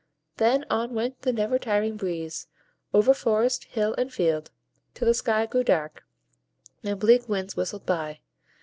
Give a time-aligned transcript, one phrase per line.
[0.37, 2.47] Then on went the never tiring Breeze,
[2.91, 4.49] over forest, hill, and field,
[4.95, 6.03] till the sky grew dark,
[6.83, 8.21] and bleak winds whistled by.